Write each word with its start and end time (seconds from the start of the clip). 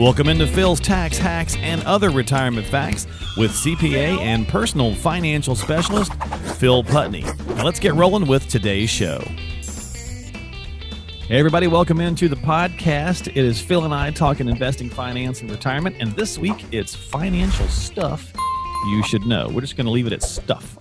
Welcome 0.00 0.30
into 0.30 0.46
Phil's 0.46 0.80
Tax 0.80 1.18
Hacks 1.18 1.56
and 1.56 1.84
Other 1.84 2.08
Retirement 2.08 2.66
Facts 2.66 3.06
with 3.36 3.50
CPA 3.50 4.16
and 4.20 4.48
personal 4.48 4.94
financial 4.94 5.54
specialist 5.54 6.14
Phil 6.58 6.82
Putney. 6.82 7.20
Now 7.48 7.66
let's 7.66 7.78
get 7.78 7.92
rolling 7.92 8.26
with 8.26 8.48
today's 8.48 8.88
show. 8.88 9.18
Hey, 11.28 11.36
everybody, 11.38 11.66
welcome 11.66 12.00
into 12.00 12.30
the 12.30 12.36
podcast. 12.36 13.28
It 13.28 13.36
is 13.36 13.60
Phil 13.60 13.84
and 13.84 13.92
I 13.92 14.10
talking 14.10 14.48
investing, 14.48 14.88
finance, 14.88 15.42
and 15.42 15.50
retirement. 15.50 15.96
And 16.00 16.12
this 16.12 16.38
week 16.38 16.64
it's 16.72 16.94
financial 16.94 17.68
stuff 17.68 18.32
you 18.86 19.02
should 19.02 19.26
know. 19.26 19.50
We're 19.52 19.60
just 19.60 19.76
going 19.76 19.84
to 19.84 19.92
leave 19.92 20.06
it 20.06 20.14
at 20.14 20.22
stuff. 20.22 20.78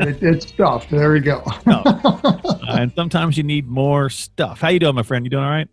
it, 0.00 0.22
it's 0.22 0.48
stuff. 0.48 0.88
There 0.88 1.12
we 1.12 1.20
go. 1.20 1.42
uh, 1.66 2.56
and 2.70 2.90
sometimes 2.96 3.36
you 3.36 3.42
need 3.42 3.68
more 3.68 4.08
stuff. 4.08 4.62
How 4.62 4.70
you 4.70 4.78
doing, 4.78 4.94
my 4.94 5.02
friend? 5.02 5.26
You 5.26 5.28
doing 5.28 5.44
all 5.44 5.50
right? 5.50 5.68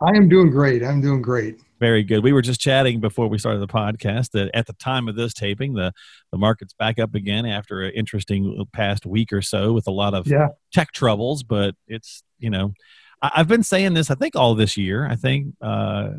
I 0.00 0.10
am 0.10 0.28
doing 0.28 0.50
great. 0.50 0.84
I'm 0.84 1.00
doing 1.00 1.22
great. 1.22 1.58
Very 1.78 2.02
good. 2.02 2.24
We 2.24 2.32
were 2.32 2.42
just 2.42 2.60
chatting 2.60 3.00
before 3.00 3.28
we 3.28 3.38
started 3.38 3.60
the 3.60 3.66
podcast 3.66 4.30
that 4.30 4.50
at 4.54 4.66
the 4.66 4.72
time 4.74 5.08
of 5.08 5.16
this 5.16 5.34
taping, 5.34 5.74
the, 5.74 5.92
the 6.32 6.38
market's 6.38 6.72
back 6.72 6.98
up 6.98 7.14
again 7.14 7.44
after 7.44 7.82
an 7.82 7.92
interesting 7.92 8.64
past 8.72 9.04
week 9.04 9.32
or 9.32 9.42
so 9.42 9.72
with 9.72 9.86
a 9.86 9.90
lot 9.90 10.14
of 10.14 10.26
yeah. 10.26 10.48
tech 10.72 10.92
troubles. 10.92 11.42
But 11.42 11.74
it's, 11.86 12.22
you 12.38 12.50
know, 12.50 12.72
I, 13.20 13.32
have 13.34 13.48
been 13.48 13.62
saying 13.62 13.94
this, 13.94 14.10
I 14.10 14.14
think, 14.14 14.36
all 14.36 14.54
this 14.54 14.76
year. 14.76 15.06
I 15.06 15.16
think 15.16 15.54
uh, 15.60 16.10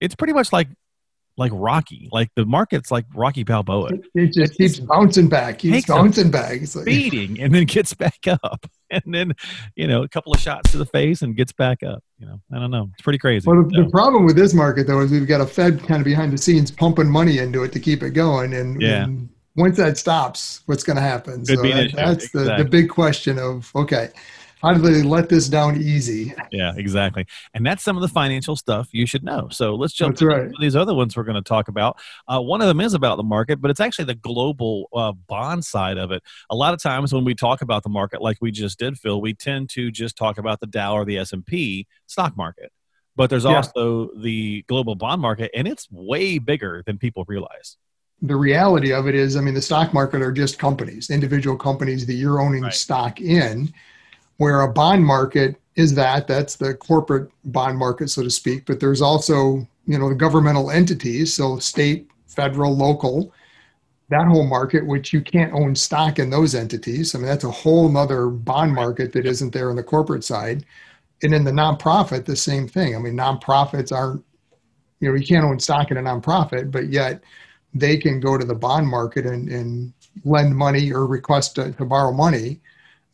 it's 0.00 0.14
pretty 0.14 0.32
much 0.32 0.52
like 0.52 0.68
like 1.36 1.52
Rocky. 1.54 2.08
Like 2.12 2.30
the 2.36 2.44
market's 2.44 2.90
like 2.90 3.04
Rocky 3.14 3.44
Balboa. 3.44 3.90
It 4.14 4.32
just 4.32 4.56
keeps 4.56 4.78
bouncing 4.78 5.28
back, 5.28 5.58
keeps 5.58 5.86
bouncing 5.86 6.30
back. 6.30 6.62
It's 6.62 6.76
like, 6.76 6.84
feeding 6.84 7.40
and 7.40 7.54
then 7.54 7.64
gets 7.64 7.94
back 7.94 8.26
up. 8.28 8.66
And 8.92 9.14
then, 9.14 9.32
you 9.74 9.86
know, 9.86 10.02
a 10.02 10.08
couple 10.08 10.34
of 10.34 10.38
shots 10.38 10.72
to 10.72 10.76
the 10.76 10.84
face 10.84 11.22
and 11.22 11.34
gets 11.34 11.50
back 11.50 11.82
up. 11.82 12.04
You 12.18 12.26
know, 12.26 12.42
I 12.52 12.58
don't 12.58 12.70
know. 12.70 12.90
It's 12.92 13.00
pretty 13.00 13.18
crazy. 13.18 13.48
Well, 13.48 13.64
the, 13.64 13.74
so. 13.74 13.84
the 13.84 13.88
problem 13.88 14.26
with 14.26 14.36
this 14.36 14.52
market 14.52 14.86
though 14.86 15.00
is 15.00 15.10
we've 15.10 15.26
got 15.26 15.40
a 15.40 15.46
Fed 15.46 15.82
kind 15.84 16.02
of 16.02 16.04
behind 16.04 16.30
the 16.30 16.36
scenes 16.36 16.70
pumping 16.70 17.08
money 17.08 17.38
into 17.38 17.62
it 17.62 17.72
to 17.72 17.80
keep 17.80 18.02
it 18.02 18.10
going. 18.10 18.52
And, 18.52 18.82
yeah. 18.82 19.04
and 19.04 19.30
once 19.56 19.78
that 19.78 19.96
stops, 19.96 20.60
what's 20.66 20.84
going 20.84 20.96
to 20.96 21.02
happen? 21.02 21.46
Could 21.46 21.60
so 21.60 21.62
that, 21.62 21.92
that's 21.94 22.24
exactly. 22.26 22.44
the, 22.44 22.64
the 22.64 22.68
big 22.68 22.90
question 22.90 23.38
of 23.38 23.70
okay, 23.74 24.10
how 24.62 24.72
do 24.72 24.80
they 24.80 25.02
let 25.02 25.28
this 25.28 25.48
down 25.48 25.76
easy? 25.76 26.34
Yeah, 26.52 26.72
exactly. 26.76 27.26
And 27.52 27.66
that's 27.66 27.82
some 27.82 27.96
of 27.96 28.02
the 28.02 28.08
financial 28.08 28.54
stuff 28.54 28.88
you 28.92 29.06
should 29.06 29.24
know. 29.24 29.48
So 29.50 29.74
let's 29.74 29.92
jump 29.92 30.16
to 30.18 30.26
right. 30.26 30.50
these 30.60 30.76
other 30.76 30.94
ones 30.94 31.16
we're 31.16 31.24
going 31.24 31.34
to 31.34 31.42
talk 31.42 31.68
about. 31.68 31.98
Uh, 32.28 32.40
one 32.40 32.60
of 32.60 32.68
them 32.68 32.80
is 32.80 32.94
about 32.94 33.16
the 33.16 33.24
market, 33.24 33.60
but 33.60 33.70
it's 33.70 33.80
actually 33.80 34.04
the 34.04 34.14
global 34.14 34.88
uh, 34.94 35.12
bond 35.12 35.64
side 35.64 35.98
of 35.98 36.12
it. 36.12 36.22
A 36.50 36.54
lot 36.54 36.74
of 36.74 36.80
times 36.80 37.12
when 37.12 37.24
we 37.24 37.34
talk 37.34 37.62
about 37.62 37.82
the 37.82 37.88
market, 37.88 38.22
like 38.22 38.38
we 38.40 38.52
just 38.52 38.78
did, 38.78 38.98
Phil, 38.98 39.20
we 39.20 39.34
tend 39.34 39.68
to 39.70 39.90
just 39.90 40.16
talk 40.16 40.38
about 40.38 40.60
the 40.60 40.66
Dow 40.66 40.94
or 40.94 41.04
the 41.04 41.18
S 41.18 41.32
and 41.32 41.44
P 41.44 41.86
stock 42.06 42.36
market. 42.36 42.70
But 43.16 43.30
there's 43.30 43.44
yeah. 43.44 43.56
also 43.56 44.10
the 44.16 44.64
global 44.68 44.94
bond 44.94 45.20
market, 45.20 45.50
and 45.54 45.66
it's 45.66 45.90
way 45.90 46.38
bigger 46.38 46.82
than 46.86 46.98
people 46.98 47.24
realize 47.26 47.76
the 48.24 48.36
reality 48.36 48.92
of 48.92 49.08
it 49.08 49.16
is, 49.16 49.36
I 49.36 49.40
mean, 49.40 49.54
the 49.54 49.60
stock 49.60 49.92
market 49.92 50.22
are 50.22 50.30
just 50.30 50.56
companies, 50.56 51.10
individual 51.10 51.56
companies 51.56 52.06
that 52.06 52.14
you're 52.14 52.40
owning 52.40 52.62
right. 52.62 52.72
stock 52.72 53.20
in 53.20 53.74
where 54.42 54.62
a 54.62 54.72
bond 54.72 55.04
market 55.04 55.56
is 55.76 55.94
that 55.94 56.26
that's 56.26 56.56
the 56.56 56.74
corporate 56.74 57.30
bond 57.44 57.78
market 57.78 58.08
so 58.08 58.22
to 58.22 58.30
speak 58.30 58.66
but 58.66 58.80
there's 58.80 59.00
also 59.00 59.66
you 59.86 59.98
know 59.98 60.08
the 60.08 60.14
governmental 60.26 60.70
entities 60.70 61.34
so 61.34 61.58
state 61.58 62.08
federal 62.26 62.76
local 62.76 63.32
that 64.12 64.26
whole 64.26 64.46
market 64.46 64.86
which 64.86 65.12
you 65.12 65.22
can't 65.22 65.54
own 65.54 65.74
stock 65.74 66.18
in 66.18 66.28
those 66.28 66.54
entities. 66.54 67.14
I 67.14 67.18
mean 67.18 67.26
that's 67.26 67.44
a 67.44 67.50
whole 67.50 67.88
nother 67.88 68.26
bond 68.28 68.74
market 68.74 69.12
that 69.12 69.26
isn't 69.26 69.52
there 69.52 69.70
on 69.70 69.76
the 69.76 69.82
corporate 69.82 70.22
side. 70.22 70.64
And 71.22 71.32
in 71.32 71.44
the 71.44 71.50
nonprofit 71.50 72.24
the 72.24 72.36
same 72.36 72.68
thing. 72.68 72.94
I 72.94 72.98
mean 72.98 73.16
nonprofits 73.16 73.90
aren't 73.90 74.22
you 75.00 75.08
know 75.08 75.14
you 75.14 75.26
can't 75.26 75.44
own 75.44 75.58
stock 75.58 75.90
in 75.90 75.96
a 75.96 76.02
nonprofit 76.02 76.70
but 76.70 76.88
yet 76.88 77.22
they 77.74 77.96
can 77.96 78.20
go 78.20 78.36
to 78.36 78.44
the 78.44 78.54
bond 78.54 78.86
market 78.86 79.24
and, 79.24 79.48
and 79.48 79.92
lend 80.26 80.54
money 80.54 80.92
or 80.92 81.06
request 81.06 81.54
to, 81.54 81.72
to 81.72 81.84
borrow 81.86 82.12
money 82.12 82.60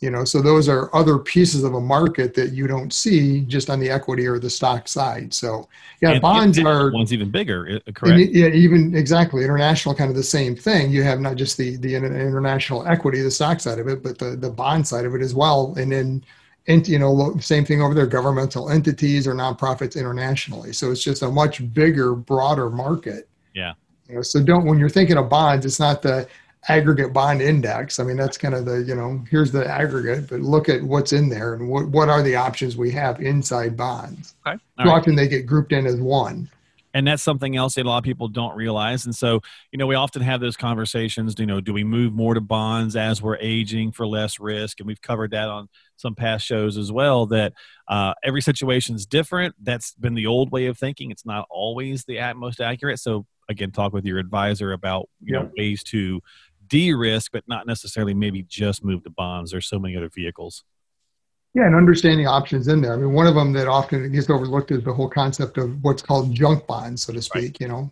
you 0.01 0.11
know 0.11 0.25
so 0.25 0.41
those 0.41 0.69
are 0.69 0.95
other 0.95 1.19
pieces 1.19 1.65
of 1.65 1.75
a 1.75 1.81
market 1.81 2.33
that 2.35 2.53
you 2.53 2.67
don't 2.67 2.93
see 2.93 3.41
just 3.43 3.69
on 3.69 3.81
the 3.81 3.91
equity 3.91 4.27
or 4.27 4.39
the 4.39 4.51
stock 4.51 4.87
side. 4.87 5.35
So 5.35 5.69
yeah 6.01 6.13
and, 6.13 6.23
bonds 6.23 6.59
are 6.59 6.93
one's 6.93 7.13
even 7.13 7.31
bigger 7.31 7.81
uh, 7.87 7.93
correct? 7.93 8.31
yeah 8.31 8.47
even 8.47 8.95
exactly. 8.95 9.43
International 9.43 9.95
kind 9.95 10.11
of 10.11 10.17
the 10.17 10.23
same 10.23 10.55
thing. 10.55 10.93
You 10.93 11.03
have 11.03 11.21
not 11.21 11.37
just 11.37 11.57
the 11.57 11.77
the 11.79 11.95
international 11.97 12.87
equity 12.87 13.23
the 13.23 13.31
stock 13.31 13.61
side 13.61 13.79
of 13.79 13.89
it 13.89 14.03
but 14.03 14.19
the 14.19 14.37
the 14.37 14.51
bond 14.51 14.87
side 14.87 15.05
of 15.05 15.15
it 15.15 15.23
as 15.23 15.35
well. 15.35 15.75
And 15.77 15.91
then 15.91 16.25
and 16.69 16.87
you 16.87 16.99
know 17.01 17.37
same 17.41 17.65
thing 17.65 17.83
over 17.83 17.95
there. 17.95 18.07
Governmental 18.07 18.71
entities 18.71 19.27
or 19.27 19.35
nonprofits 19.35 19.97
internationally. 19.97 20.73
So 20.73 20.93
it's 20.93 21.03
just 21.03 21.23
a 21.23 21.31
much 21.31 21.73
bigger 21.75 22.15
broader 22.15 22.71
market. 22.71 23.29
Yeah. 23.53 23.75
You 24.09 24.17
know 24.17 24.23
so 24.23 24.41
don't 24.43 24.65
when 24.65 24.79
you're 24.79 24.89
thinking 24.89 25.17
of 25.17 25.29
bonds 25.29 25.67
it's 25.67 25.81
not 25.81 26.03
the 26.03 26.29
aggregate 26.69 27.12
bond 27.12 27.41
index. 27.41 27.99
I 27.99 28.05
mean, 28.05 28.17
that's 28.17 28.37
kind 28.37 28.55
of 28.55 28.65
the, 28.65 28.83
you 28.83 28.95
know, 28.95 29.25
here's 29.31 29.51
the 29.51 29.67
aggregate, 29.67 30.29
but 30.29 30.41
look 30.41 30.69
at 30.69 30.83
what's 30.83 31.12
in 31.12 31.29
there 31.29 31.55
and 31.55 31.69
what, 31.69 31.89
what 31.89 32.09
are 32.09 32.23
the 32.23 32.37
options 32.37 32.77
we 32.77 32.91
have 32.93 33.21
inside 33.21 33.77
bonds. 33.77 34.34
Okay. 34.47 34.59
Right. 34.79 34.89
often 34.89 35.15
they 35.15 35.29
get 35.29 35.47
grouped 35.47 35.73
in 35.73 35.87
as 35.87 35.97
one. 35.97 36.51
And 36.95 37.06
that's 37.06 37.23
something 37.23 37.55
else 37.55 37.75
that 37.75 37.87
a 37.87 37.89
lot 37.89 37.99
of 37.99 38.05
people 38.05 38.29
don't 38.29 38.56
realize. 38.56 39.05
And 39.05 39.15
so, 39.15 39.41
you 39.71 39.79
know, 39.79 39.87
we 39.87 39.95
often 39.95 40.23
have 40.23 40.41
those 40.41 40.56
conversations, 40.56 41.34
you 41.39 41.47
know, 41.47 41.61
do 41.61 41.73
we 41.73 41.84
move 41.84 42.12
more 42.12 42.34
to 42.34 42.41
bonds 42.41 42.97
as 42.97 43.21
we're 43.23 43.37
aging 43.37 43.93
for 43.93 44.06
less 44.06 44.41
risk? 44.41 44.81
And 44.81 44.87
we've 44.87 45.00
covered 45.00 45.31
that 45.33 45.49
on 45.49 45.69
some 45.97 46.15
past 46.15 46.47
shows 46.47 46.77
as 46.77 46.91
well, 46.91 47.27
that 47.27 47.53
uh, 47.89 48.15
every 48.25 48.41
situation 48.41 48.97
is 48.97 49.05
different. 49.06 49.55
That's 49.62 49.95
been 49.95 50.15
the 50.15 50.27
old 50.27 50.50
way 50.50 50.67
of 50.67 50.79
thinking. 50.79 51.11
It's 51.11 51.27
not 51.27 51.47
always 51.50 52.05
the 52.05 52.19
most 52.35 52.61
accurate. 52.61 52.99
So 53.00 53.27
again, 53.49 53.71
talk 53.71 53.93
with 53.93 54.05
your 54.05 54.19
advisor 54.19 54.73
about, 54.73 55.09
you 55.23 55.33
know, 55.35 55.50
ways 55.56 55.83
to 55.85 56.21
de-risk, 56.69 57.33
but 57.33 57.45
not 57.47 57.67
necessarily 57.67 58.15
maybe 58.15 58.43
just 58.43 58.84
move 58.84 59.05
to 59.05 59.11
bonds. 59.11 59.51
There's 59.51 59.69
so 59.69 59.79
many 59.79 59.97
other 59.97 60.09
vehicles. 60.09 60.65
Yeah, 61.55 61.67
and 61.67 61.75
understanding 61.75 62.27
options 62.27 62.69
in 62.69 62.81
there. 62.81 62.93
I 62.93 62.97
mean, 62.97 63.12
one 63.12 63.27
of 63.27 63.34
them 63.34 63.53
that 63.55 63.69
often 63.69 64.12
gets 64.12 64.29
overlooked 64.29 64.71
is 64.71 64.84
the 64.84 64.93
whole 64.93 65.09
concept 65.09 65.59
of 65.59 65.83
what's 65.83 66.03
called 66.03 66.34
junk 66.34 66.67
bonds, 66.67 67.03
so 67.03 67.12
to 67.12 67.23
speak. 67.23 67.43
Right. 67.43 67.61
You 67.61 67.69
know, 67.69 67.91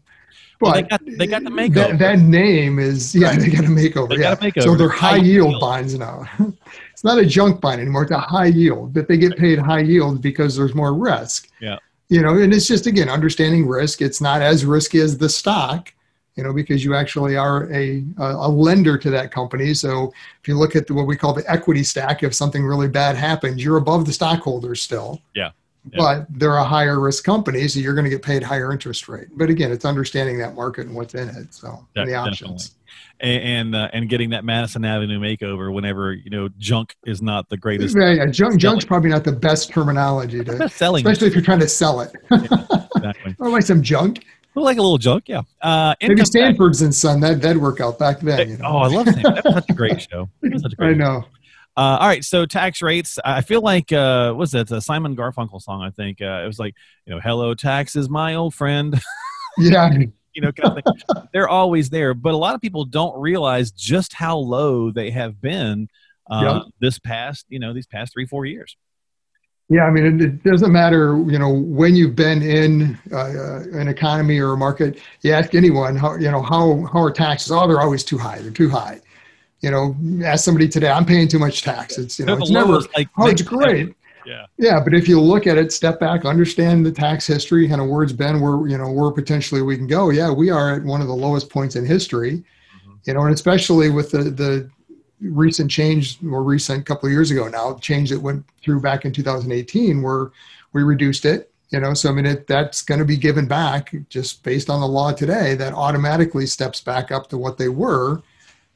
but 0.58 0.66
well, 0.66 0.74
they, 0.74 0.82
got, 0.82 1.00
they 1.18 1.26
got 1.26 1.44
the 1.44 1.50
makeover. 1.50 1.74
That, 1.74 1.98
that 1.98 2.18
name 2.18 2.78
is 2.78 3.14
yeah, 3.14 3.28
right. 3.28 3.40
they 3.40 3.48
got 3.48 3.64
a 3.64 3.68
makeover. 3.68 4.08
They 4.08 4.16
yeah, 4.16 4.34
got 4.34 4.42
a 4.42 4.46
makeover. 4.46 4.62
so 4.62 4.76
they're 4.76 4.88
high, 4.88 5.10
high 5.10 5.16
yield, 5.16 5.50
yield 5.50 5.60
bonds 5.60 5.98
now. 5.98 6.24
it's 6.92 7.04
not 7.04 7.18
a 7.18 7.26
junk 7.26 7.60
bond 7.60 7.80
anymore; 7.80 8.02
it's 8.02 8.12
a 8.12 8.18
high 8.18 8.46
yield. 8.46 8.94
But 8.94 9.08
they 9.08 9.16
get 9.16 9.36
paid 9.36 9.58
high 9.58 9.80
yield 9.80 10.22
because 10.22 10.56
there's 10.56 10.74
more 10.74 10.94
risk. 10.94 11.48
Yeah, 11.60 11.78
you 12.08 12.22
know, 12.22 12.36
and 12.36 12.54
it's 12.54 12.66
just 12.66 12.86
again 12.86 13.08
understanding 13.08 13.66
risk. 13.66 14.00
It's 14.00 14.20
not 14.20 14.42
as 14.42 14.64
risky 14.64 15.00
as 15.00 15.18
the 15.18 15.28
stock, 15.28 15.92
you 16.36 16.44
know, 16.44 16.52
because 16.52 16.84
you 16.84 16.94
actually 16.94 17.36
are 17.36 17.70
a, 17.72 18.04
a 18.18 18.48
lender 18.48 18.98
to 18.98 19.10
that 19.10 19.30
company. 19.30 19.72
So 19.72 20.12
if 20.40 20.46
you 20.46 20.56
look 20.56 20.76
at 20.76 20.86
the, 20.86 20.94
what 20.94 21.06
we 21.06 21.16
call 21.16 21.32
the 21.32 21.50
equity 21.50 21.82
stack, 21.82 22.22
if 22.22 22.34
something 22.34 22.64
really 22.64 22.88
bad 22.88 23.16
happens, 23.16 23.64
you're 23.64 23.78
above 23.78 24.04
the 24.04 24.12
stockholders 24.12 24.82
still. 24.82 25.22
Yeah. 25.34 25.50
yeah. 25.90 25.96
But 25.96 26.26
they're 26.28 26.58
a 26.58 26.64
higher 26.64 27.00
risk 27.00 27.24
company, 27.24 27.66
so 27.68 27.80
you're 27.80 27.94
going 27.94 28.04
to 28.04 28.10
get 28.10 28.22
paid 28.22 28.42
higher 28.42 28.70
interest 28.70 29.08
rate. 29.08 29.28
But 29.32 29.48
again, 29.48 29.72
it's 29.72 29.86
understanding 29.86 30.36
that 30.38 30.54
market 30.54 30.86
and 30.86 30.94
what's 30.94 31.14
in 31.14 31.30
it. 31.30 31.54
So 31.54 31.86
the 31.94 32.14
options. 32.14 32.72
And 33.18 33.42
and, 33.42 33.74
uh, 33.74 33.88
and, 33.94 34.10
getting 34.10 34.30
that 34.30 34.44
Madison 34.44 34.84
Avenue 34.84 35.18
makeover 35.18 35.72
whenever 35.72 36.12
you 36.12 36.28
know 36.28 36.50
junk 36.58 36.94
is 37.06 37.22
not 37.22 37.48
the 37.48 37.56
greatest. 37.56 37.96
Yeah, 37.98 38.12
yeah. 38.12 38.26
Junk 38.26 38.60
junk's 38.60 38.84
probably 38.84 39.08
not 39.08 39.24
the 39.24 39.32
best 39.32 39.70
terminology 39.70 40.44
to 40.44 40.68
selling, 40.68 41.06
especially 41.06 41.28
if 41.28 41.34
you're 41.34 41.42
trying 41.42 41.60
to 41.60 41.68
sell 41.68 42.00
it. 42.00 42.12
yeah, 42.30 42.86
exactly. 42.94 43.34
or 43.38 43.48
like 43.48 43.62
some 43.62 43.82
junk 43.82 44.22
like 44.64 44.78
a 44.78 44.82
little 44.82 44.98
joke, 44.98 45.24
yeah. 45.28 45.42
Uh, 45.60 45.94
Maybe 46.00 46.24
Sanford's 46.24 46.82
and 46.82 46.94
Son. 46.94 47.20
That 47.20 47.40
that'd 47.40 47.60
work 47.60 47.80
out 47.80 47.98
back 47.98 48.20
then. 48.20 48.50
You 48.50 48.56
know? 48.58 48.64
Oh, 48.66 48.76
I 48.78 48.88
love 48.88 49.06
Sanford. 49.06 49.34
That 49.36 49.44
was 49.44 49.54
such 49.54 49.70
a 49.70 49.74
great 49.74 50.02
show. 50.02 50.28
Such 50.58 50.72
a 50.72 50.76
great 50.76 50.90
I 50.90 50.94
know. 50.94 51.24
Uh, 51.78 51.98
all 52.00 52.08
right, 52.08 52.24
so 52.24 52.46
tax 52.46 52.80
rates. 52.80 53.18
I 53.22 53.42
feel 53.42 53.60
like 53.60 53.92
uh, 53.92 54.32
was 54.34 54.52
that 54.52 54.70
a 54.70 54.80
Simon 54.80 55.14
Garfunkel 55.14 55.60
song? 55.60 55.82
I 55.82 55.90
think 55.90 56.22
uh, 56.22 56.40
it 56.42 56.46
was 56.46 56.58
like 56.58 56.74
you 57.04 57.14
know, 57.14 57.20
"Hello, 57.20 57.54
taxes, 57.54 58.08
my 58.08 58.34
old 58.34 58.54
friend." 58.54 58.98
yeah. 59.58 59.92
you 60.34 60.42
know, 60.42 60.52
kind 60.52 60.82
of 60.84 61.28
they're 61.34 61.48
always 61.48 61.90
there, 61.90 62.14
but 62.14 62.32
a 62.32 62.36
lot 62.36 62.54
of 62.54 62.62
people 62.62 62.86
don't 62.86 63.18
realize 63.20 63.70
just 63.72 64.14
how 64.14 64.38
low 64.38 64.90
they 64.90 65.10
have 65.10 65.40
been 65.40 65.88
uh, 66.30 66.62
yep. 66.64 66.72
this 66.80 66.98
past, 66.98 67.46
you 67.48 67.58
know, 67.58 67.72
these 67.72 67.86
past 67.86 68.12
three, 68.12 68.26
four 68.26 68.46
years. 68.46 68.76
Yeah, 69.68 69.82
I 69.82 69.90
mean, 69.90 70.06
it, 70.06 70.22
it, 70.22 70.44
doesn't 70.44 70.70
matter, 70.70 71.18
you 71.26 71.40
know, 71.40 71.52
when 71.52 71.96
you've 71.96 72.14
been 72.14 72.40
in 72.40 72.96
uh, 73.12 73.62
an 73.72 73.88
economy 73.88 74.38
or 74.38 74.52
a 74.52 74.56
market. 74.56 75.00
You 75.22 75.32
ask 75.32 75.56
anyone, 75.56 75.96
how 75.96 76.14
you 76.14 76.30
know, 76.30 76.40
how 76.40 76.88
how 76.92 77.02
are 77.02 77.10
taxes? 77.10 77.50
Oh, 77.50 77.66
they're 77.66 77.80
always 77.80 78.04
too 78.04 78.16
high. 78.16 78.38
They're 78.38 78.52
too 78.52 78.70
high. 78.70 79.00
You 79.62 79.72
know, 79.72 79.96
ask 80.24 80.44
somebody 80.44 80.68
today, 80.68 80.88
I'm 80.88 81.04
paying 81.04 81.26
too 81.26 81.40
much 81.40 81.62
tax. 81.62 81.98
It's 81.98 82.16
you 82.18 82.26
know, 82.26 82.36
it's 82.36 82.50
never 82.50 82.78
like 82.96 83.08
oh, 83.18 83.26
it's 83.26 83.42
great. 83.42 83.92
Yeah. 84.24 84.46
Yeah, 84.58 84.80
but 84.80 84.94
if 84.94 85.08
you 85.08 85.20
look 85.20 85.46
at 85.46 85.56
it, 85.58 85.72
step 85.72 85.98
back, 85.98 86.24
understand 86.24 86.84
the 86.84 86.92
tax 86.92 87.26
history, 87.26 87.68
kind 87.68 87.80
of 87.80 87.88
where 87.88 88.02
it's 88.02 88.12
been, 88.12 88.40
where 88.40 88.68
you 88.68 88.78
know 88.78 88.90
where 88.90 89.10
potentially 89.10 89.62
we 89.62 89.76
can 89.76 89.88
go. 89.88 90.10
Yeah, 90.10 90.30
we 90.30 90.48
are 90.50 90.74
at 90.74 90.84
one 90.84 91.00
of 91.00 91.08
the 91.08 91.14
lowest 91.14 91.50
points 91.50 91.74
in 91.74 91.84
history. 91.84 92.32
Mm-hmm. 92.32 92.94
You 93.04 93.14
know, 93.14 93.22
and 93.22 93.34
especially 93.34 93.90
with 93.90 94.12
the 94.12 94.24
the 94.24 94.70
recent 95.20 95.70
change, 95.70 96.20
more 96.22 96.42
recent 96.42 96.86
couple 96.86 97.06
of 97.06 97.12
years 97.12 97.30
ago 97.30 97.48
now, 97.48 97.74
change 97.78 98.10
that 98.10 98.20
went 98.20 98.44
through 98.62 98.80
back 98.80 99.04
in 99.04 99.12
2018, 99.12 100.02
where 100.02 100.30
we 100.72 100.82
reduced 100.82 101.24
it. 101.24 101.50
You 101.70 101.80
know, 101.80 101.94
so 101.94 102.10
I 102.10 102.12
mean, 102.12 102.26
it, 102.26 102.46
that's 102.46 102.82
going 102.82 103.00
to 103.00 103.04
be 103.04 103.16
given 103.16 103.48
back 103.48 103.92
just 104.08 104.44
based 104.44 104.70
on 104.70 104.80
the 104.80 104.86
law 104.86 105.12
today. 105.12 105.54
That 105.54 105.72
automatically 105.72 106.46
steps 106.46 106.80
back 106.80 107.10
up 107.10 107.28
to 107.30 107.38
what 107.38 107.58
they 107.58 107.68
were 107.68 108.22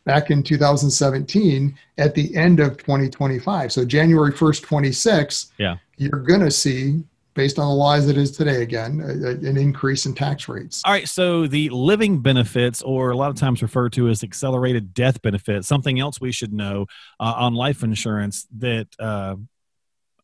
back 0.04 0.31
in 0.31 0.42
2017 0.42 1.78
at 1.98 2.14
the 2.14 2.34
end 2.34 2.58
of 2.58 2.78
2025. 2.78 3.72
So 3.72 3.84
January 3.84 4.32
1st, 4.32 4.62
26, 4.62 5.52
yeah, 5.58 5.76
you're 5.98 6.22
going 6.22 6.40
to 6.40 6.50
see 6.50 7.04
based 7.35 7.59
on 7.59 7.69
the 7.69 7.75
law 7.75 7.99
that 7.99 8.17
is 8.17 8.31
today 8.31 8.62
again 8.62 9.00
an 9.00 9.56
increase 9.56 10.06
in 10.06 10.15
tax 10.15 10.49
rates. 10.49 10.82
All 10.85 10.93
right 10.93 11.09
so 11.09 11.47
the 11.47 11.69
living 11.71 12.21
benefits 12.21 12.82
or 12.82 13.11
a 13.11 13.17
lot 13.17 13.31
of 13.31 13.37
times 13.37 13.62
referred 13.62 13.93
to 13.94 14.09
as 14.09 14.23
accelerated 14.23 14.94
death 14.94 15.23
benefits 15.23 15.69
something 15.69 16.00
else 16.00 16.21
we 16.21 16.32
should 16.32 16.53
know 16.53 16.87
uh, 17.19 17.35
on 17.37 17.55
life 17.55 17.82
insurance 17.82 18.47
that 18.59 18.88
uh, 18.99 19.37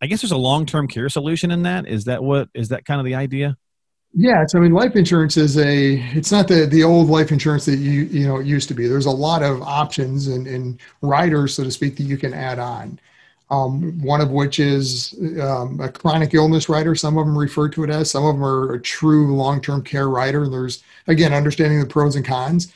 i 0.00 0.06
guess 0.06 0.23
there's 0.23 0.32
a 0.32 0.37
long-term 0.37 0.88
care 0.88 1.08
solution 1.08 1.50
in 1.50 1.62
that. 1.62 1.87
Is 1.87 2.05
that 2.05 2.23
what 2.23 2.49
is 2.55 2.69
that 2.69 2.85
kind 2.85 3.00
of 3.00 3.05
the 3.05 3.14
idea? 3.14 3.56
Yeah 4.14 4.44
so 4.47 4.59
i 4.59 4.62
mean 4.62 4.73
life 4.73 4.97
insurance 4.97 5.37
is 5.37 5.59
a 5.59 5.97
it's 6.14 6.32
not 6.32 6.49
the 6.49 6.67
the 6.67 6.82
old 6.82 7.09
life 7.09 7.31
insurance 7.32 7.64
that 7.67 7.76
you 7.76 8.02
you 8.02 8.26
know 8.26 8.38
it 8.38 8.47
used 8.47 8.69
to 8.69 8.75
be. 8.75 8.87
There's 8.87 9.06
a 9.06 9.11
lot 9.11 9.43
of 9.43 9.62
options 9.62 10.29
and, 10.29 10.47
and 10.47 10.81
riders 11.02 11.55
so 11.55 11.64
to 11.64 11.70
speak 11.70 11.97
that 11.97 12.05
you 12.05 12.17
can 12.17 12.35
add 12.35 12.59
on 12.59 12.99
um, 13.50 14.00
one 14.02 14.20
of 14.20 14.31
which 14.31 14.58
is 14.58 15.14
um, 15.40 15.81
a 15.81 15.88
chronic 15.88 16.34
illness 16.34 16.69
rider. 16.69 16.94
Some 16.94 17.16
of 17.16 17.26
them 17.26 17.38
refer 17.38 17.69
to 17.70 17.84
it 17.84 17.90
as, 17.90 18.10
some 18.10 18.25
of 18.25 18.34
them 18.34 18.44
are 18.44 18.75
a 18.75 18.81
true 18.81 19.34
long 19.37 19.60
term 19.60 19.82
care 19.82 20.08
rider. 20.08 20.44
And 20.44 20.52
there's, 20.52 20.82
again, 21.06 21.32
understanding 21.32 21.81
the 21.81 21.87
pros 21.87 22.16
and 22.16 22.25
cons. 22.25 22.72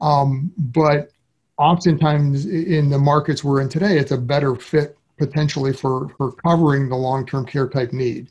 Um, 0.00 0.52
but 0.56 1.12
oftentimes 1.56 2.46
in 2.46 2.90
the 2.90 2.98
markets 2.98 3.44
we're 3.44 3.60
in 3.60 3.68
today, 3.68 3.98
it's 3.98 4.12
a 4.12 4.18
better 4.18 4.54
fit 4.56 4.96
potentially 5.18 5.72
for, 5.72 6.08
for 6.16 6.32
covering 6.32 6.88
the 6.88 6.96
long 6.96 7.26
term 7.26 7.46
care 7.46 7.68
type 7.68 7.92
need. 7.92 8.30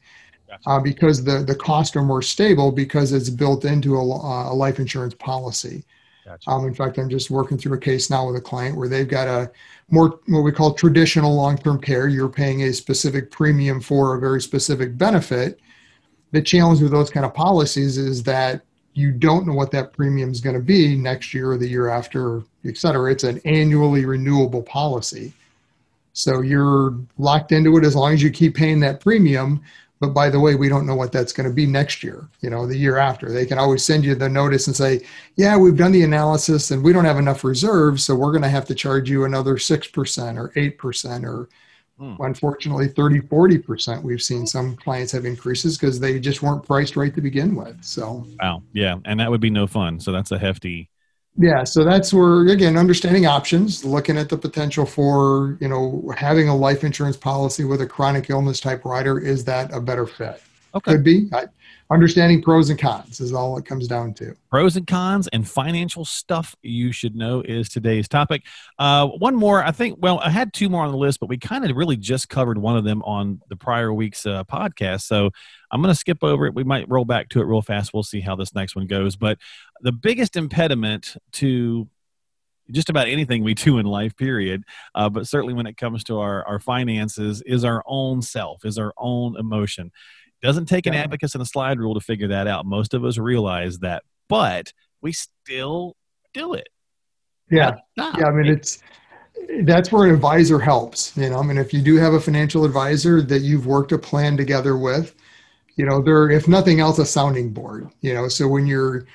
Uh, 0.65 0.79
because 0.79 1.23
the, 1.23 1.39
the 1.43 1.53
costs 1.53 1.95
are 1.95 2.01
more 2.01 2.21
stable 2.21 2.71
because 2.71 3.11
it's 3.11 3.29
built 3.29 3.65
into 3.65 3.95
a, 3.95 4.01
a 4.01 4.53
life 4.53 4.79
insurance 4.79 5.13
policy. 5.13 5.83
Gotcha. 6.27 6.49
Um, 6.49 6.67
in 6.67 6.73
fact, 6.73 6.97
I'm 6.97 7.09
just 7.09 7.31
working 7.31 7.57
through 7.57 7.77
a 7.77 7.79
case 7.79 8.09
now 8.09 8.27
with 8.27 8.35
a 8.35 8.41
client 8.41 8.75
where 8.75 8.89
they've 8.89 9.07
got 9.07 9.29
a 9.29 9.49
more 9.89 10.19
what 10.27 10.41
we 10.41 10.51
call 10.51 10.73
traditional 10.73 11.33
long-term 11.33 11.79
care. 11.79 12.09
You're 12.09 12.27
paying 12.27 12.63
a 12.63 12.73
specific 12.73 13.31
premium 13.31 13.79
for 13.79 14.13
a 14.13 14.19
very 14.19 14.41
specific 14.41 14.97
benefit. 14.97 15.61
The 16.33 16.41
challenge 16.41 16.81
with 16.81 16.91
those 16.91 17.09
kind 17.09 17.25
of 17.25 17.33
policies 17.33 17.97
is 17.97 18.23
that 18.23 18.61
you 18.93 19.13
don't 19.13 19.47
know 19.47 19.53
what 19.53 19.71
that 19.71 19.93
premium 19.93 20.29
is 20.29 20.41
going 20.41 20.57
to 20.57 20.61
be 20.61 20.97
next 20.97 21.33
year 21.33 21.53
or 21.53 21.57
the 21.57 21.69
year 21.69 21.87
after, 21.87 22.43
et 22.65 22.75
cetera. 22.75 23.09
It's 23.09 23.23
an 23.23 23.39
annually 23.45 24.03
renewable 24.03 24.63
policy. 24.63 25.31
So 26.11 26.41
you're 26.41 26.97
locked 27.17 27.53
into 27.53 27.77
it 27.77 27.85
as 27.85 27.95
long 27.95 28.13
as 28.13 28.21
you 28.21 28.31
keep 28.31 28.53
paying 28.53 28.81
that 28.81 28.99
premium 28.99 29.63
but 29.99 30.13
by 30.13 30.29
the 30.29 30.39
way 30.39 30.55
we 30.55 30.69
don't 30.69 30.85
know 30.85 30.95
what 30.95 31.11
that's 31.11 31.33
going 31.33 31.47
to 31.47 31.53
be 31.53 31.65
next 31.65 32.03
year 32.03 32.27
you 32.41 32.49
know 32.49 32.67
the 32.67 32.77
year 32.77 32.97
after. 32.97 33.31
They 33.31 33.45
can 33.45 33.57
always 33.57 33.83
send 33.83 34.05
you 34.05 34.15
the 34.15 34.29
notice 34.29 34.67
and 34.67 34.75
say 34.75 35.01
yeah 35.35 35.57
we've 35.57 35.77
done 35.77 35.91
the 35.91 36.03
analysis 36.03 36.71
and 36.71 36.83
we 36.83 36.93
don't 36.93 37.05
have 37.05 37.17
enough 37.17 37.43
reserves 37.43 38.05
so 38.05 38.15
we're 38.15 38.31
going 38.31 38.43
to 38.43 38.49
have 38.49 38.65
to 38.65 38.75
charge 38.75 39.09
you 39.09 39.25
another 39.25 39.55
6% 39.55 40.37
or 40.37 40.49
8% 40.49 41.23
or 41.23 41.49
hmm. 41.97 42.21
unfortunately 42.21 42.87
30 42.87 43.21
40% 43.21 44.01
we've 44.03 44.21
seen 44.21 44.45
some 44.45 44.75
clients 44.75 45.11
have 45.11 45.25
increases 45.25 45.77
because 45.77 45.99
they 45.99 46.19
just 46.19 46.41
weren't 46.41 46.63
priced 46.63 46.95
right 46.95 47.13
to 47.15 47.21
begin 47.21 47.55
with 47.55 47.83
so. 47.83 48.25
Wow. 48.41 48.63
Yeah 48.73 48.97
and 49.05 49.19
that 49.19 49.29
would 49.29 49.41
be 49.41 49.49
no 49.49 49.67
fun. 49.67 49.99
So 49.99 50.11
that's 50.11 50.31
a 50.31 50.39
hefty 50.39 50.89
yeah, 51.37 51.63
so 51.63 51.83
that's 51.83 52.13
where 52.13 52.47
again 52.47 52.77
understanding 52.77 53.27
options, 53.27 53.85
looking 53.85 54.17
at 54.17 54.29
the 54.29 54.37
potential 54.37 54.85
for 54.85 55.57
you 55.59 55.67
know 55.67 56.11
having 56.17 56.49
a 56.49 56.55
life 56.55 56.83
insurance 56.83 57.17
policy 57.17 57.63
with 57.63 57.81
a 57.81 57.87
chronic 57.87 58.29
illness 58.29 58.59
type 58.59 58.83
rider. 58.85 59.19
Is 59.19 59.43
that 59.45 59.73
a 59.73 59.79
better 59.79 60.07
fit? 60.07 60.41
Okay, 60.73 60.93
could 60.93 61.03
be. 61.03 61.29
I, 61.31 61.45
understanding 61.89 62.41
pros 62.41 62.69
and 62.69 62.79
cons 62.79 63.21
is 63.21 63.33
all 63.33 63.57
it 63.57 63.65
comes 63.65 63.87
down 63.87 64.13
to. 64.15 64.35
Pros 64.49 64.75
and 64.75 64.85
cons 64.85 65.27
and 65.29 65.47
financial 65.47 66.03
stuff 66.03 66.55
you 66.61 66.91
should 66.91 67.15
know 67.15 67.41
is 67.41 67.69
today's 67.69 68.07
topic. 68.07 68.43
Uh, 68.77 69.07
one 69.07 69.35
more, 69.35 69.63
I 69.63 69.71
think. 69.71 69.97
Well, 70.01 70.19
I 70.19 70.29
had 70.29 70.53
two 70.53 70.69
more 70.69 70.83
on 70.83 70.91
the 70.91 70.97
list, 70.97 71.19
but 71.19 71.29
we 71.29 71.37
kind 71.37 71.63
of 71.63 71.75
really 71.75 71.97
just 71.97 72.29
covered 72.29 72.57
one 72.57 72.77
of 72.77 72.83
them 72.83 73.01
on 73.03 73.41
the 73.49 73.55
prior 73.55 73.93
week's 73.93 74.25
uh, 74.25 74.43
podcast. 74.43 75.01
So 75.01 75.31
I'm 75.71 75.81
going 75.81 75.93
to 75.93 75.99
skip 75.99 76.23
over 76.23 76.45
it. 76.45 76.53
We 76.53 76.63
might 76.63 76.89
roll 76.89 77.05
back 77.05 77.29
to 77.29 77.41
it 77.41 77.45
real 77.45 77.61
fast. 77.61 77.93
We'll 77.93 78.03
see 78.03 78.21
how 78.21 78.35
this 78.35 78.53
next 78.53 78.75
one 78.75 78.87
goes. 78.87 79.15
But 79.15 79.37
the 79.81 79.91
biggest 79.91 80.35
impediment 80.35 81.15
to 81.33 81.87
just 82.69 82.89
about 82.89 83.07
anything 83.07 83.43
we 83.43 83.53
do 83.53 83.77
in 83.77 83.85
life 83.85 84.17
period 84.17 84.61
uh, 84.93 85.07
but 85.07 85.25
certainly 85.25 85.53
when 85.53 85.65
it 85.65 85.77
comes 85.77 86.03
to 86.03 86.19
our, 86.19 86.45
our 86.45 86.59
finances 86.59 87.41
is 87.45 87.63
our 87.63 87.81
own 87.85 88.21
self 88.21 88.65
is 88.65 88.77
our 88.77 88.93
own 88.97 89.37
emotion 89.37 89.89
doesn't 90.41 90.65
take 90.67 90.85
an 90.85 90.93
abacus 90.93 91.33
and 91.33 91.41
a 91.41 91.45
slide 91.45 91.79
rule 91.79 91.93
to 91.93 91.99
figure 91.99 92.27
that 92.29 92.47
out. 92.47 92.65
Most 92.65 92.93
of 92.93 93.03
us 93.03 93.17
realize 93.17 93.79
that, 93.79 94.03
but 94.29 94.71
we 95.01 95.11
still 95.11 95.95
do 96.33 96.53
it. 96.53 96.69
Yeah. 97.49 97.77
Yeah. 97.95 98.11
I 98.25 98.31
mean, 98.31 98.47
it's, 98.47 98.79
that's 99.61 99.91
where 99.91 100.07
an 100.07 100.13
advisor 100.13 100.59
helps. 100.59 101.15
You 101.15 101.29
know, 101.29 101.39
I 101.39 101.43
mean, 101.43 101.57
if 101.57 101.73
you 101.73 101.81
do 101.81 101.95
have 101.97 102.13
a 102.13 102.19
financial 102.19 102.65
advisor 102.65 103.21
that 103.21 103.39
you've 103.39 103.65
worked 103.65 103.91
a 103.91 103.97
plan 103.97 104.35
together 104.37 104.77
with, 104.77 105.15
you 105.75 105.85
know, 105.85 106.01
they're, 106.01 106.29
if 106.29 106.47
nothing 106.47 106.79
else, 106.79 106.99
a 106.99 107.05
sounding 107.05 107.51
board, 107.51 107.89
you 108.01 108.13
know, 108.13 108.27
so 108.27 108.47
when 108.47 108.65
you're, 108.65 109.05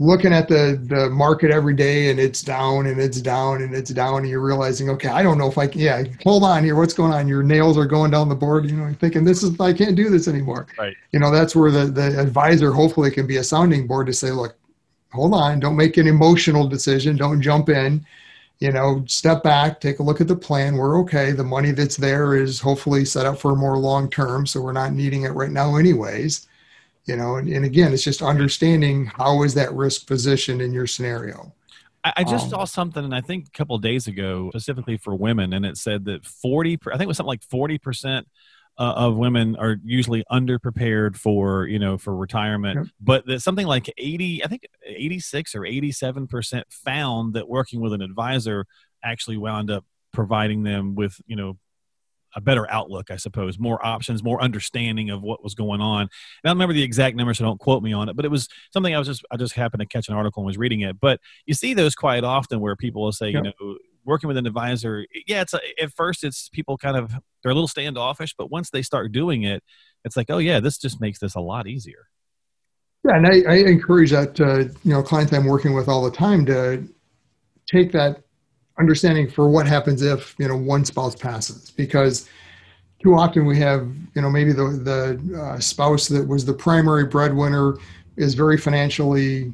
looking 0.00 0.32
at 0.32 0.48
the 0.48 0.80
the 0.88 1.10
market 1.10 1.50
every 1.50 1.74
day 1.74 2.10
and 2.10 2.18
it's 2.18 2.42
down 2.42 2.86
and 2.86 2.98
it's 2.98 3.20
down 3.20 3.60
and 3.60 3.74
it's 3.74 3.90
down 3.90 4.20
and 4.20 4.28
you're 4.30 4.40
realizing 4.40 4.88
okay 4.88 5.10
i 5.10 5.22
don't 5.22 5.36
know 5.36 5.46
if 5.46 5.58
i 5.58 5.66
can 5.66 5.78
yeah 5.78 6.02
hold 6.24 6.42
on 6.42 6.64
here. 6.64 6.74
What's 6.74 6.94
going 6.94 7.12
on? 7.12 7.28
Your 7.28 7.42
nails 7.42 7.76
are 7.76 7.86
going 7.86 8.10
down 8.10 8.30
the 8.30 8.34
board. 8.34 8.68
You 8.68 8.76
know 8.76 8.92
thinking 8.94 9.24
this 9.24 9.42
is 9.42 9.58
i 9.60 9.72
can't 9.72 9.94
do 9.94 10.08
this 10.08 10.26
anymore. 10.26 10.66
Right. 10.78 10.96
You 11.12 11.20
know 11.20 11.30
that's 11.30 11.54
where 11.54 11.70
the 11.70 11.84
the 11.86 12.18
advisor 12.18 12.72
hopefully 12.72 13.10
can 13.10 13.26
be 13.26 13.36
a 13.36 13.44
sounding 13.44 13.86
board 13.86 14.06
to 14.06 14.12
say 14.14 14.30
look 14.30 14.56
hold 15.12 15.34
on. 15.34 15.60
Don't 15.60 15.76
make 15.76 15.98
an 15.98 16.06
emotional 16.06 16.66
decision. 16.66 17.16
Don't 17.16 17.42
jump 17.42 17.68
in. 17.68 18.04
You 18.58 18.72
know 18.72 19.04
step 19.06 19.42
back 19.42 19.80
take 19.80 19.98
a 19.98 20.02
look 20.02 20.22
at 20.22 20.28
the 20.28 20.36
plan. 20.36 20.76
We're 20.76 20.98
okay. 21.00 21.32
The 21.32 21.44
money 21.44 21.72
that's 21.72 21.96
there 21.96 22.34
is 22.36 22.58
hopefully 22.58 23.04
set 23.04 23.26
up 23.26 23.38
for 23.38 23.54
more 23.54 23.76
long 23.76 24.08
term. 24.08 24.46
So 24.46 24.62
we're 24.62 24.72
not 24.72 24.94
needing 24.94 25.24
it 25.24 25.30
right 25.30 25.50
now 25.50 25.76
anyways 25.76 26.46
you 27.10 27.16
know 27.16 27.36
and, 27.36 27.48
and 27.48 27.64
again 27.64 27.92
it's 27.92 28.04
just 28.04 28.22
understanding 28.22 29.06
how 29.06 29.42
is 29.42 29.54
that 29.54 29.72
risk 29.74 30.06
positioned 30.06 30.62
in 30.62 30.72
your 30.72 30.86
scenario 30.86 31.52
I, 32.02 32.24
just 32.24 32.44
um, 32.44 32.50
saw 32.50 32.64
something, 32.64 33.04
and 33.04 33.14
I 33.14 33.20
think 33.20 33.48
a 33.48 33.50
couple 33.50 33.76
days 33.76 34.06
ago, 34.06 34.48
specifically 34.52 34.96
for 34.96 35.14
women, 35.14 35.52
and 35.52 35.66
it 35.66 35.76
said 35.76 36.06
that 36.06 36.24
forty. 36.24 36.78
I 36.86 36.92
think 36.92 37.02
it 37.02 37.08
was 37.08 37.18
something 37.18 37.28
like 37.28 37.42
forty 37.42 37.76
percent 37.76 38.26
uh, 38.78 38.94
of 38.96 39.16
women 39.16 39.56
are 39.56 39.76
usually 39.84 40.24
underprepared 40.32 41.14
for 41.16 41.66
you 41.66 41.78
know 41.78 41.98
for 41.98 42.16
retirement, 42.16 42.76
yep. 42.76 42.86
but 43.00 43.26
that 43.26 43.42
something 43.42 43.66
like 43.66 43.92
eighty, 43.98 44.42
I 44.42 44.48
think 44.48 44.66
eighty 44.86 45.20
six 45.20 45.54
or 45.54 45.66
eighty 45.66 45.92
seven 45.92 46.26
percent 46.26 46.66
found 46.70 47.34
that 47.34 47.48
working 47.48 47.82
with 47.82 47.92
an 47.92 48.00
advisor 48.00 48.64
actually 49.04 49.36
wound 49.36 49.70
up 49.70 49.84
providing 50.12 50.62
them 50.62 50.94
with 50.94 51.20
you 51.26 51.36
know 51.36 51.58
a 52.36 52.40
better 52.40 52.70
outlook, 52.70 53.10
I 53.10 53.16
suppose, 53.16 53.58
more 53.58 53.84
options, 53.84 54.22
more 54.22 54.42
understanding 54.42 55.10
of 55.10 55.22
what 55.22 55.42
was 55.42 55.54
going 55.54 55.80
on. 55.80 56.02
And 56.02 56.10
I 56.44 56.48
don't 56.48 56.56
remember 56.56 56.74
the 56.74 56.82
exact 56.82 57.16
number, 57.16 57.34
so 57.34 57.44
don't 57.44 57.60
quote 57.60 57.82
me 57.82 57.92
on 57.92 58.08
it, 58.08 58.16
but 58.16 58.24
it 58.24 58.30
was 58.30 58.48
something 58.72 58.94
I 58.94 58.98
was 58.98 59.08
just 59.08 59.24
I 59.30 59.36
just 59.36 59.54
happened 59.54 59.80
to 59.80 59.86
catch 59.86 60.08
an 60.08 60.14
article 60.14 60.42
and 60.42 60.46
was 60.46 60.58
reading 60.58 60.80
it. 60.80 61.00
But 61.00 61.20
you 61.46 61.54
see 61.54 61.74
those 61.74 61.94
quite 61.94 62.24
often 62.24 62.60
where 62.60 62.76
people 62.76 63.02
will 63.02 63.12
say, 63.12 63.30
you 63.30 63.42
know, 63.42 63.76
working 64.04 64.28
with 64.28 64.36
an 64.36 64.46
advisor, 64.46 65.06
yeah, 65.26 65.42
it's 65.42 65.54
a, 65.54 65.60
at 65.80 65.92
first 65.92 66.24
it's 66.24 66.48
people 66.48 66.76
kind 66.76 66.96
of 66.96 67.12
they're 67.42 67.52
a 67.52 67.54
little 67.54 67.68
standoffish, 67.68 68.34
but 68.36 68.50
once 68.50 68.70
they 68.70 68.82
start 68.82 69.12
doing 69.12 69.42
it, 69.42 69.62
it's 70.04 70.16
like, 70.16 70.30
oh 70.30 70.38
yeah, 70.38 70.60
this 70.60 70.78
just 70.78 71.00
makes 71.00 71.18
this 71.18 71.34
a 71.34 71.40
lot 71.40 71.66
easier. 71.66 72.06
Yeah, 73.04 73.16
and 73.16 73.26
I, 73.26 73.52
I 73.52 73.56
encourage 73.56 74.10
that 74.10 74.40
uh, 74.40 74.58
you 74.84 74.92
know 74.92 75.02
clients 75.02 75.32
I'm 75.32 75.46
working 75.46 75.74
with 75.74 75.88
all 75.88 76.02
the 76.02 76.10
time 76.10 76.44
to 76.46 76.86
take 77.66 77.92
that 77.92 78.22
understanding 78.80 79.30
for 79.30 79.48
what 79.48 79.66
happens 79.66 80.02
if 80.02 80.34
you 80.38 80.48
know 80.48 80.56
one 80.56 80.84
spouse 80.84 81.14
passes. 81.14 81.70
Because 81.70 82.28
too 83.02 83.14
often 83.14 83.46
we 83.46 83.58
have 83.58 83.88
you 84.14 84.22
know 84.22 84.30
maybe 84.30 84.52
the 84.52 84.64
the 84.64 85.40
uh, 85.40 85.60
spouse 85.60 86.08
that 86.08 86.26
was 86.26 86.44
the 86.44 86.52
primary 86.52 87.04
breadwinner 87.04 87.76
is 88.16 88.34
very 88.34 88.58
financially 88.58 89.52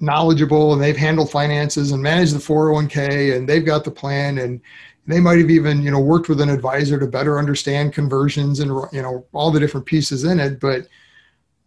knowledgeable 0.00 0.72
and 0.72 0.82
they've 0.82 0.96
handled 0.96 1.30
finances 1.30 1.92
and 1.92 2.02
managed 2.02 2.34
the 2.34 2.38
401k 2.38 3.36
and 3.36 3.48
they've 3.48 3.64
got 3.64 3.84
the 3.84 3.90
plan 3.90 4.38
and 4.38 4.60
they 5.06 5.20
might 5.20 5.38
have 5.38 5.50
even 5.50 5.82
you 5.82 5.90
know 5.90 6.00
worked 6.00 6.28
with 6.28 6.40
an 6.40 6.48
advisor 6.48 6.98
to 6.98 7.06
better 7.06 7.38
understand 7.38 7.92
conversions 7.92 8.60
and 8.60 8.70
you 8.92 9.02
know 9.02 9.24
all 9.32 9.50
the 9.50 9.60
different 9.60 9.86
pieces 9.86 10.24
in 10.24 10.40
it. 10.40 10.60
But 10.60 10.88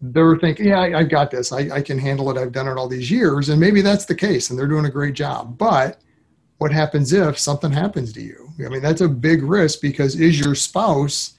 they're 0.02 0.38
thinking 0.38 0.68
yeah 0.68 0.82
I, 0.82 1.00
have 1.00 1.10
got 1.10 1.32
this. 1.32 1.52
I, 1.52 1.70
I 1.72 1.82
can 1.82 1.98
handle 1.98 2.30
it. 2.30 2.38
I've 2.38 2.52
done 2.52 2.68
it 2.68 2.78
all 2.78 2.88
these 2.88 3.10
years. 3.10 3.50
And 3.50 3.60
maybe 3.60 3.82
that's 3.82 4.06
the 4.06 4.16
case 4.16 4.50
and 4.50 4.58
they're 4.58 4.68
doing 4.68 4.86
a 4.86 4.92
great 4.92 5.14
job. 5.14 5.58
But 5.58 6.02
what 6.58 6.72
happens 6.72 7.14
if 7.14 7.38
something 7.38 7.72
happens 7.72 8.14
to 8.14 8.22
you? 8.22 8.52
I 8.66 8.70
mean, 8.70 8.82
that's 8.82 9.02
a 9.02 9.08
big 9.08 9.44
risk 9.44 9.82
because 9.82 10.20
is 10.20 10.40
your 10.40 10.56
spouse 10.56 11.38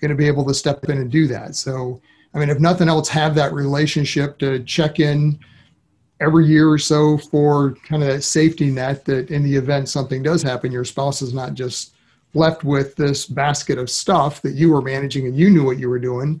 going 0.00 0.10
to 0.10 0.16
be 0.16 0.26
able 0.26 0.44
to 0.46 0.54
step 0.54 0.84
in 0.84 0.98
and 0.98 1.10
do 1.10 1.26
that? 1.28 1.54
So, 1.54 2.00
I 2.32 2.38
mean, 2.38 2.50
if 2.50 2.58
nothing 2.58 2.88
else, 2.88 3.08
have 3.10 3.34
that 3.34 3.52
relationship 3.52 4.38
to 4.38 4.62
check 4.64 5.00
in 5.00 5.38
every 6.20 6.46
year 6.46 6.70
or 6.70 6.78
so 6.78 7.18
for 7.18 7.74
kind 7.86 8.02
of 8.02 8.08
that 8.08 8.22
safety 8.22 8.70
net 8.70 9.04
that 9.04 9.30
in 9.30 9.42
the 9.42 9.54
event 9.54 9.88
something 9.88 10.22
does 10.22 10.42
happen, 10.42 10.72
your 10.72 10.84
spouse 10.84 11.20
is 11.20 11.34
not 11.34 11.54
just 11.54 11.94
left 12.32 12.64
with 12.64 12.96
this 12.96 13.26
basket 13.26 13.78
of 13.78 13.90
stuff 13.90 14.42
that 14.42 14.54
you 14.54 14.70
were 14.70 14.82
managing 14.82 15.26
and 15.26 15.36
you 15.36 15.50
knew 15.50 15.64
what 15.64 15.78
you 15.78 15.88
were 15.88 15.98
doing, 15.98 16.40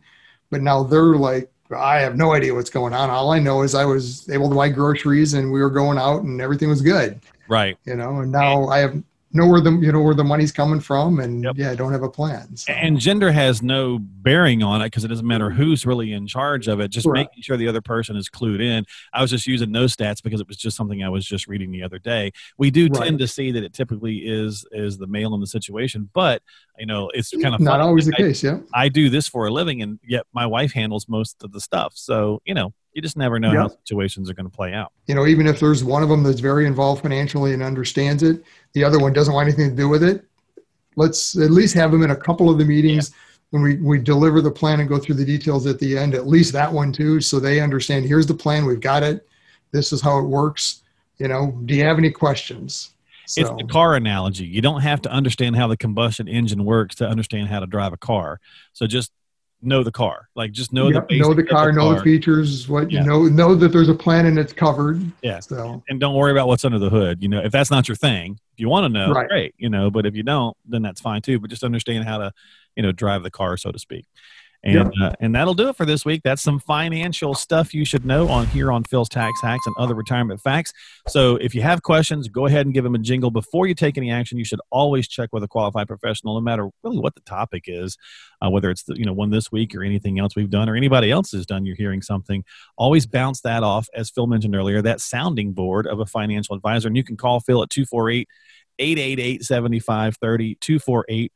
but 0.50 0.62
now 0.62 0.82
they're 0.82 1.16
like, 1.16 1.50
I 1.74 2.00
have 2.00 2.16
no 2.16 2.32
idea 2.32 2.54
what's 2.54 2.70
going 2.70 2.92
on. 2.92 3.10
All 3.10 3.32
I 3.32 3.38
know 3.38 3.62
is 3.62 3.74
I 3.74 3.84
was 3.84 4.28
able 4.28 4.48
to 4.48 4.54
buy 4.54 4.68
groceries 4.68 5.34
and 5.34 5.52
we 5.52 5.60
were 5.60 5.70
going 5.70 5.98
out 5.98 6.22
and 6.22 6.40
everything 6.40 6.68
was 6.68 6.82
good. 6.82 7.20
Right. 7.48 7.76
You 7.84 7.96
know, 7.96 8.20
and 8.20 8.32
now 8.32 8.66
I 8.68 8.78
have 8.78 9.02
know 9.36 9.48
where 9.48 9.60
the 9.60 9.72
you 9.72 9.90
know 9.90 10.00
where 10.00 10.14
the 10.14 10.22
money's 10.22 10.52
coming 10.52 10.78
from 10.78 11.18
and 11.18 11.42
Yep. 11.42 11.54
yeah, 11.58 11.72
I 11.72 11.74
don't 11.74 11.90
have 11.90 12.04
a 12.04 12.08
plan. 12.08 12.56
So. 12.56 12.72
And 12.72 13.00
gender 13.00 13.32
has 13.32 13.62
no 13.64 13.98
bearing 13.98 14.62
on 14.62 14.80
it 14.80 14.84
because 14.86 15.02
it 15.02 15.08
doesn't 15.08 15.26
matter 15.26 15.50
who's 15.50 15.84
really 15.84 16.12
in 16.12 16.28
charge 16.28 16.68
of 16.68 16.78
it. 16.78 16.86
Just 16.92 17.04
Right. 17.04 17.26
making 17.28 17.42
sure 17.42 17.56
the 17.56 17.66
other 17.66 17.80
person 17.80 18.14
is 18.14 18.28
clued 18.28 18.62
in. 18.62 18.84
I 19.12 19.20
was 19.20 19.32
just 19.32 19.44
using 19.48 19.72
those 19.72 19.96
stats 19.96 20.22
because 20.22 20.40
it 20.40 20.46
was 20.46 20.56
just 20.56 20.76
something 20.76 21.02
I 21.02 21.08
was 21.08 21.26
just 21.26 21.48
reading 21.48 21.72
the 21.72 21.82
other 21.82 21.98
day. 21.98 22.30
We 22.58 22.70
do 22.70 22.86
Right. 22.86 23.06
tend 23.06 23.18
to 23.18 23.26
see 23.26 23.50
that 23.50 23.64
it 23.64 23.72
typically 23.72 24.18
is 24.18 24.64
is 24.70 24.98
the 24.98 25.08
male 25.08 25.34
in 25.34 25.40
the 25.40 25.48
situation, 25.48 26.08
but 26.14 26.40
you 26.78 26.86
know 26.86 27.10
it's 27.12 27.30
kind 27.32 27.56
of 27.56 27.60
not 27.60 27.72
funny. 27.72 27.82
always 27.82 28.06
the 28.06 28.14
I, 28.14 28.18
case, 28.18 28.40
yeah. 28.44 28.60
I 28.72 28.88
do 28.88 29.10
this 29.10 29.26
for 29.26 29.48
a 29.48 29.50
living, 29.50 29.82
and 29.82 29.98
yet 30.06 30.26
my 30.32 30.46
wife 30.46 30.72
handles 30.72 31.08
most 31.08 31.42
of 31.42 31.50
the 31.50 31.60
stuff. 31.60 31.94
So 31.96 32.40
you 32.44 32.54
know, 32.54 32.72
you 32.94 33.02
just 33.02 33.16
never 33.16 33.38
know 33.38 33.50
how 33.50 33.68
situations 33.68 34.30
are 34.30 34.34
going 34.34 34.48
to 34.48 34.56
play 34.56 34.72
out. 34.72 34.92
You 35.06 35.14
know, 35.14 35.26
even 35.26 35.46
if 35.46 35.60
there's 35.60 35.84
one 35.84 36.02
of 36.02 36.08
them 36.08 36.22
that's 36.22 36.40
very 36.40 36.66
involved 36.66 37.02
financially 37.02 37.52
and 37.52 37.62
understands 37.62 38.22
it, 38.22 38.42
the 38.72 38.84
other 38.84 38.98
one 38.98 39.12
doesn't 39.12 39.34
want 39.34 39.48
anything 39.48 39.70
to 39.70 39.76
do 39.76 39.88
with 39.88 40.02
it. 40.02 40.24
Let's 40.96 41.36
at 41.36 41.50
least 41.50 41.74
have 41.74 41.90
them 41.90 42.02
in 42.02 42.12
a 42.12 42.16
couple 42.16 42.48
of 42.48 42.56
the 42.56 42.64
meetings 42.64 43.12
when 43.50 43.62
we, 43.62 43.76
we 43.76 43.98
deliver 43.98 44.40
the 44.40 44.50
plan 44.50 44.80
and 44.80 44.88
go 44.88 44.98
through 44.98 45.16
the 45.16 45.24
details 45.24 45.66
at 45.66 45.78
the 45.78 45.98
end, 45.98 46.14
at 46.14 46.26
least 46.26 46.52
that 46.52 46.72
one 46.72 46.92
too, 46.92 47.20
so 47.20 47.38
they 47.38 47.60
understand 47.60 48.04
here's 48.04 48.26
the 48.26 48.34
plan, 48.34 48.64
we've 48.64 48.80
got 48.80 49.02
it. 49.02 49.28
This 49.72 49.92
is 49.92 50.00
how 50.00 50.18
it 50.18 50.24
works. 50.24 50.82
You 51.18 51.28
know, 51.28 51.60
do 51.64 51.74
you 51.74 51.84
have 51.84 51.98
any 51.98 52.10
questions? 52.10 52.94
It's 53.36 53.50
the 53.50 53.66
car 53.70 53.94
analogy. 53.94 54.44
You 54.44 54.60
don't 54.60 54.82
have 54.82 55.00
to 55.02 55.10
understand 55.10 55.56
how 55.56 55.66
the 55.66 55.76
combustion 55.76 56.28
engine 56.28 56.64
works 56.64 56.96
to 56.96 57.08
understand 57.08 57.48
how 57.48 57.60
to 57.60 57.66
drive 57.66 57.92
a 57.92 57.96
car. 57.96 58.40
So 58.72 58.86
just 58.86 59.12
know 59.64 59.82
the 59.82 59.92
car. 59.92 60.28
Like 60.34 60.52
just 60.52 60.72
know 60.72 60.92
the 60.92 61.04
know 61.10 61.34
the 61.34 61.42
car, 61.42 61.72
know 61.72 61.94
the 61.94 62.02
features, 62.02 62.68
what 62.68 62.90
Yeah. 62.90 63.00
you 63.00 63.06
know, 63.06 63.22
know 63.24 63.54
that 63.54 63.68
there's 63.68 63.88
a 63.88 63.94
plan 63.94 64.26
and 64.26 64.38
it's 64.38 64.52
covered. 64.52 65.00
Yeah. 65.22 65.40
So 65.40 65.82
and 65.88 65.98
don't 66.00 66.14
worry 66.14 66.32
about 66.32 66.48
what's 66.48 66.64
under 66.64 66.78
the 66.78 66.90
hood. 66.90 67.22
You 67.22 67.28
know, 67.28 67.40
if 67.40 67.52
that's 67.52 67.70
not 67.70 67.88
your 67.88 67.96
thing, 67.96 68.38
if 68.52 68.60
you 68.60 68.68
want 68.68 68.84
to 68.84 68.88
know, 68.88 69.12
Right. 69.12 69.28
great. 69.28 69.54
You 69.58 69.68
know, 69.68 69.90
but 69.90 70.06
if 70.06 70.14
you 70.14 70.22
don't, 70.22 70.56
then 70.66 70.82
that's 70.82 71.00
fine 71.00 71.22
too. 71.22 71.38
But 71.38 71.50
just 71.50 71.64
understand 71.64 72.04
how 72.04 72.18
to, 72.18 72.32
you 72.76 72.82
know, 72.82 72.92
drive 72.92 73.22
the 73.22 73.30
car, 73.30 73.56
so 73.56 73.70
to 73.72 73.78
speak. 73.78 74.06
And 74.64 74.92
uh, 75.02 75.12
and 75.20 75.34
that'll 75.34 75.54
do 75.54 75.68
it 75.68 75.76
for 75.76 75.84
this 75.84 76.06
week. 76.06 76.22
That's 76.24 76.42
some 76.42 76.58
financial 76.58 77.34
stuff 77.34 77.74
you 77.74 77.84
should 77.84 78.06
know 78.06 78.28
on 78.28 78.46
here 78.46 78.72
on 78.72 78.82
Phil's 78.84 79.10
Tax 79.10 79.42
Hacks 79.42 79.66
and 79.66 79.74
other 79.78 79.94
retirement 79.94 80.40
facts. 80.40 80.72
So 81.06 81.36
if 81.36 81.54
you 81.54 81.60
have 81.60 81.82
questions, 81.82 82.28
go 82.28 82.46
ahead 82.46 82.64
and 82.64 82.74
give 82.74 82.82
them 82.82 82.94
a 82.94 82.98
jingle 82.98 83.30
before 83.30 83.66
you 83.66 83.74
take 83.74 83.98
any 83.98 84.10
action. 84.10 84.38
You 84.38 84.44
should 84.44 84.60
always 84.70 85.06
check 85.06 85.28
with 85.32 85.42
a 85.42 85.48
qualified 85.48 85.86
professional, 85.86 86.34
no 86.34 86.40
matter 86.40 86.70
really 86.82 86.98
what 86.98 87.14
the 87.14 87.20
topic 87.20 87.64
is, 87.66 87.98
uh, 88.40 88.48
whether 88.48 88.70
it's 88.70 88.84
the, 88.84 88.98
you 88.98 89.04
know 89.04 89.12
one 89.12 89.30
this 89.30 89.52
week 89.52 89.74
or 89.74 89.82
anything 89.82 90.18
else 90.18 90.34
we've 90.34 90.50
done 90.50 90.68
or 90.70 90.76
anybody 90.76 91.10
else 91.10 91.32
has 91.32 91.44
done. 91.44 91.66
You're 91.66 91.76
hearing 91.76 92.00
something. 92.00 92.42
Always 92.78 93.06
bounce 93.06 93.42
that 93.42 93.62
off, 93.62 93.86
as 93.94 94.08
Phil 94.08 94.26
mentioned 94.26 94.56
earlier, 94.56 94.80
that 94.80 95.00
sounding 95.00 95.52
board 95.52 95.86
of 95.86 96.00
a 96.00 96.06
financial 96.06 96.56
advisor, 96.56 96.88
and 96.88 96.96
you 96.96 97.04
can 97.04 97.18
call 97.18 97.40
Phil 97.40 97.62
at 97.62 97.68
two 97.68 97.84
four 97.84 98.10
eight. 98.10 98.28
888-7530 98.80 100.60
248 100.60 101.32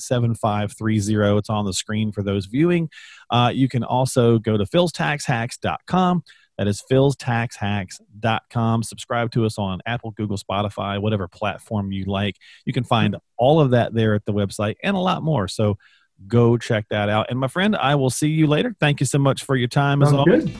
7530 0.00 1.38
it's 1.38 1.50
on 1.50 1.64
the 1.64 1.72
screen 1.72 2.12
for 2.12 2.22
those 2.22 2.46
viewing. 2.46 2.88
Uh, 3.30 3.50
you 3.54 3.68
can 3.68 3.84
also 3.84 4.38
go 4.38 4.56
to 4.56 4.64
philstaxhacks.com 4.64 6.22
that 6.58 6.68
is 6.68 6.82
philstaxhacks.com 6.90 8.82
subscribe 8.82 9.30
to 9.32 9.46
us 9.46 9.58
on 9.58 9.80
apple 9.86 10.10
google 10.12 10.36
spotify 10.36 11.00
whatever 11.00 11.28
platform 11.28 11.92
you 11.92 12.04
like. 12.04 12.36
You 12.64 12.72
can 12.72 12.84
find 12.84 13.16
all 13.36 13.60
of 13.60 13.70
that 13.70 13.94
there 13.94 14.14
at 14.14 14.24
the 14.24 14.32
website 14.32 14.76
and 14.82 14.96
a 14.96 15.00
lot 15.00 15.22
more. 15.22 15.48
So 15.48 15.76
go 16.26 16.56
check 16.56 16.86
that 16.90 17.08
out. 17.08 17.26
And 17.30 17.38
my 17.38 17.48
friend 17.48 17.76
i 17.76 17.94
will 17.94 18.10
see 18.10 18.28
you 18.28 18.46
later. 18.46 18.74
Thank 18.80 19.00
you 19.00 19.06
so 19.06 19.18
much 19.18 19.44
for 19.44 19.56
your 19.56 19.68
time 19.68 20.02
as 20.02 20.12
always. 20.12 20.44
good. 20.44 20.54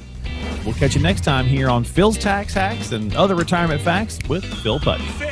we'll 0.64 0.74
catch 0.74 0.94
you 0.94 1.02
next 1.02 1.24
time 1.24 1.46
here 1.46 1.68
on 1.68 1.84
phil's 1.84 2.18
tax 2.18 2.54
hacks 2.54 2.92
and 2.92 3.14
other 3.16 3.34
retirement 3.34 3.80
facts 3.80 4.18
with 4.28 4.44
phil 4.44 4.78
putney 4.78 5.31